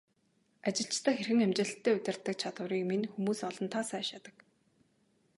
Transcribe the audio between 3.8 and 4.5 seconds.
сайшаадаг.